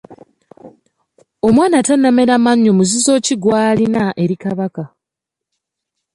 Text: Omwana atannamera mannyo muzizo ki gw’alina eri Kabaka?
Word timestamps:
Omwana 1.47 1.75
atannamera 1.81 2.33
mannyo 2.45 2.71
muzizo 2.77 3.13
ki 3.25 3.35
gw’alina 3.41 4.03
eri 4.23 4.35
Kabaka? 4.43 4.83